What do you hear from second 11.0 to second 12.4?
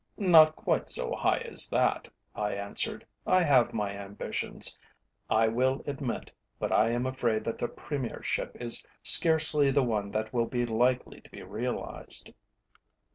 to be realised."